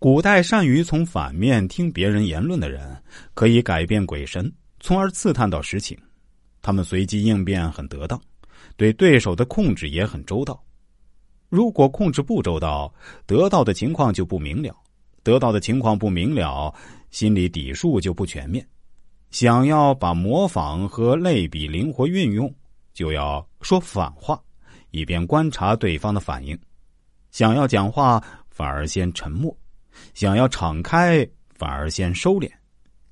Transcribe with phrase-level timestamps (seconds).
[0.00, 2.96] 古代善于从反面听别人言论的人，
[3.34, 5.94] 可以改变鬼神，从而刺探到实情。
[6.62, 8.18] 他们随机应变很得当，
[8.78, 10.58] 对对手的控制也很周到。
[11.50, 12.90] 如果控制不周到，
[13.26, 14.72] 得到的情况就不明了；
[15.22, 16.74] 得到的情况不明了，
[17.10, 18.66] 心理底数就不全面。
[19.30, 22.50] 想要把模仿和类比灵活运用，
[22.94, 24.42] 就要说反话，
[24.92, 26.56] 以便观察对方的反应；
[27.32, 29.54] 想要讲话，反而先沉默。
[30.14, 32.48] 想要敞开，反而先收敛；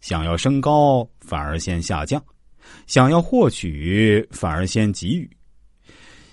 [0.00, 2.20] 想要升高，反而先下降；
[2.86, 5.28] 想要获取，反而先给予。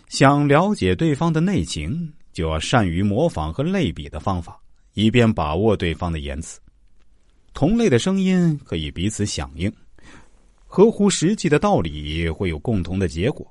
[0.07, 4.59] 想了解对方的内情，就要善于模仿和类比的方法，
[4.93, 6.59] 以便把握对方的言辞。
[7.53, 9.71] 同类的声音可以彼此响应，
[10.65, 13.45] 合乎实际的道理会有共同的结果，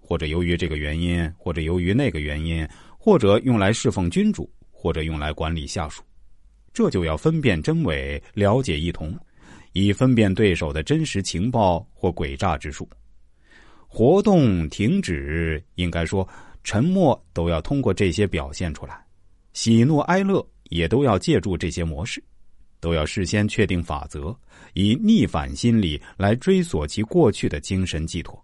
[0.00, 2.66] 或者由于这个原因，或者由于那个原因，
[2.98, 6.02] 或者用来侍奉君主，或者用来管理下属。
[6.76, 9.18] 这就要分辨真伪，了解异同，
[9.72, 12.86] 以分辨对手的真实情报或诡诈之术。
[13.88, 16.28] 活动停止，应该说
[16.64, 19.02] 沉默，都要通过这些表现出来。
[19.54, 22.22] 喜怒哀乐也都要借助这些模式，
[22.78, 24.36] 都要事先确定法则，
[24.74, 28.38] 以逆反心理来追索其过去的精神寄托。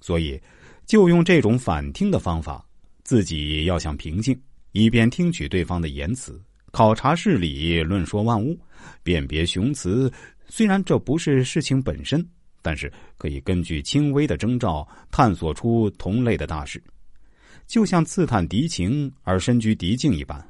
[0.00, 0.42] 所以，
[0.86, 2.66] 就用这种反听的方法，
[3.04, 4.36] 自己要想平静，
[4.72, 6.42] 以便听取对方的言辞。
[6.74, 8.58] 考察事理，论说万物，
[9.04, 10.12] 辨别雄雌。
[10.48, 12.28] 虽然这不是事情本身，
[12.62, 16.82] 但是可以根据轻微的征兆探索出同类的大事，
[17.68, 20.44] 就像刺探敌情而身居敌境一般。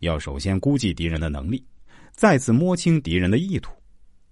[0.00, 1.64] 要首先估计敌人的能力，
[2.10, 3.72] 再次摸清敌人的意图，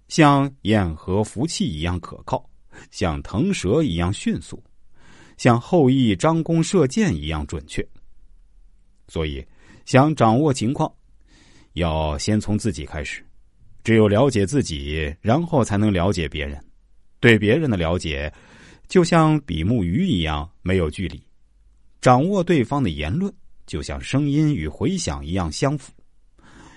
[0.09, 2.47] 像偃河服气一样可靠，
[2.91, 4.63] 像腾蛇一样迅速，
[5.37, 7.83] 像后羿张弓射箭一样准确。
[9.07, 9.43] 所以，
[9.87, 10.93] 想掌握情况。
[11.73, 13.23] 要先从自己开始，
[13.83, 16.61] 只有了解自己，然后才能了解别人。
[17.19, 18.31] 对别人的了解，
[18.87, 21.21] 就像比目鱼一样没有距离。
[22.01, 23.31] 掌握对方的言论，
[23.67, 25.93] 就像声音与回响一样相符。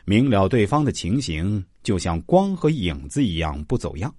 [0.04, 4.14] 明了对方的情形，就像光和影子一样不走样。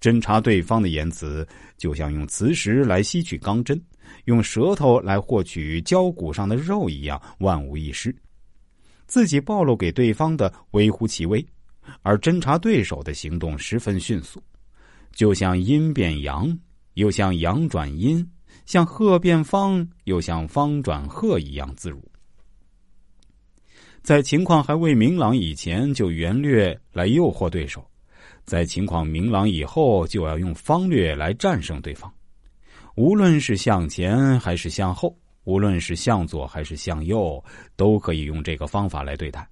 [0.00, 1.46] 侦查对方的言辞，
[1.76, 3.80] 就像用磁石来吸取钢针，
[4.24, 8.12] 用舌头来获取焦骨上的肉一样，万无一失。
[9.12, 11.46] 自己暴露给对方的微乎其微，
[12.00, 14.42] 而侦查对手的行动十分迅速，
[15.12, 16.58] 就像阴变阳，
[16.94, 18.26] 又像阳转阴，
[18.64, 22.02] 像鹤变方，又像方转鹤一样自如。
[24.00, 27.82] 在情况还未明朗以前，就圆略来诱惑对手；
[28.46, 32.10] 在情况明朗以后，就要用方略来战胜对方。
[32.94, 35.14] 无论是向前还是向后。
[35.44, 37.42] 无论是向左还是向右，
[37.76, 39.48] 都可以用这个方法来对待。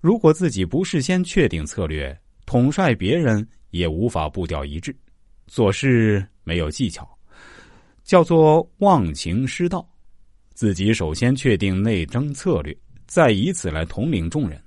[0.00, 4.94] 如果自己不事先确定策略，统帅别人也无法步调一致，
[5.46, 7.08] 做事没有技巧，
[8.04, 9.86] 叫做忘情失道。
[10.54, 12.74] 自己首先确定内争策略，
[13.06, 14.58] 再以此来统领众人。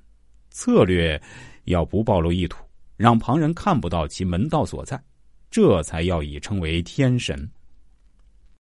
[0.51, 1.19] 策略
[1.65, 2.63] 要不暴露意图，
[2.97, 5.01] 让旁人看不到其门道所在，
[5.49, 7.49] 这才要以称为天神。